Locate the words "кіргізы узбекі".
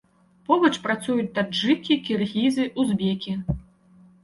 2.09-3.39